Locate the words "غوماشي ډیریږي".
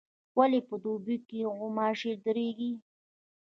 1.57-2.71